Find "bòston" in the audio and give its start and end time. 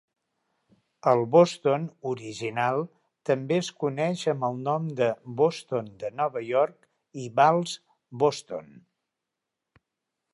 1.33-1.83, 5.41-5.91, 8.25-8.73